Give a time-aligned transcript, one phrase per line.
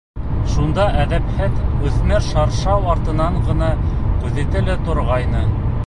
[0.53, 3.71] Шунда әҙәпһеҙ үҫмер шаршау артынан ғына
[4.25, 5.45] күҙәтә лә торғайны.